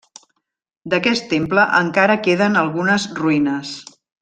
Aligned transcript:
D'aquest 0.93 1.27
temple 1.33 1.67
encara 1.81 2.17
queden 2.29 2.59
algunes 2.65 3.07
ruïnes. 3.21 3.77